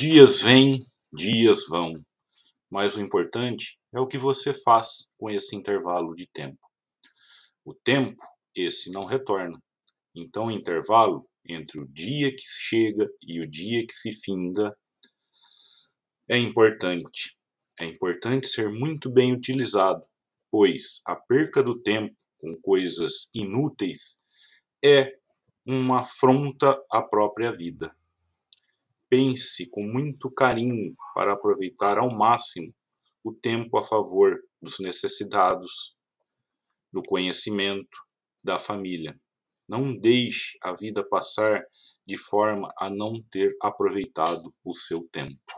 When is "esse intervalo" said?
5.28-6.14